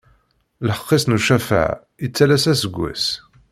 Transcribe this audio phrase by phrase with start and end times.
[0.67, 1.69] Lḥeqq-is n ucafaɛ
[2.05, 3.05] ittalas aseggas.